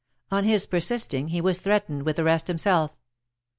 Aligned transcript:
On 0.31 0.45
his 0.45 0.65
persisting, 0.65 1.27
he 1.27 1.41
was 1.41 1.59
threatened 1.59 2.07
with 2.07 2.17
arrest 2.17 2.47
himself. 2.47 2.97